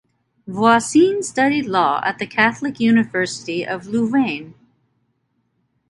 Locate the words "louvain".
3.85-4.55